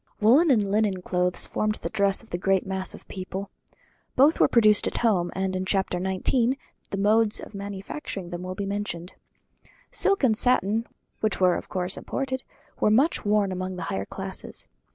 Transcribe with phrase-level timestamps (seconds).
[0.19, 3.51] Woollen and linen clothes formed the dress of the great mass of the people.
[4.15, 6.57] Both were produced at home; and in chapter xix.
[6.89, 9.13] the modes of manufacturing them will be mentioned.
[9.91, 10.87] Silk and satin,
[11.19, 12.41] which were of course imported,
[12.79, 14.67] were much worn among the higher classes.